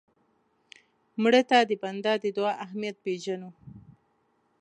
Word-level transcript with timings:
مړه 1.21 1.41
ته 1.49 1.57
د 1.69 1.71
بنده 1.83 2.13
د 2.23 2.25
دعا 2.35 2.53
اهمیت 2.65 2.95
پېژنو 3.05 3.49